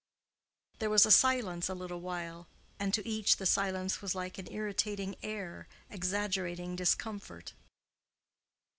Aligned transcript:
There 0.79 0.89
was 0.89 1.03
silence 1.15 1.69
a 1.69 1.75
little 1.75 1.99
while, 2.01 2.47
and 2.79 2.91
to 2.95 3.07
each 3.07 3.37
the 3.37 3.45
silence 3.45 4.01
was 4.01 4.15
like 4.15 4.39
an 4.39 4.47
irritating 4.51 5.15
air, 5.21 5.67
exaggerating 5.91 6.75
discomfort. 6.75 7.53